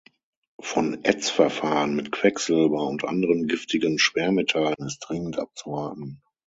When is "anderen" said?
3.05-3.47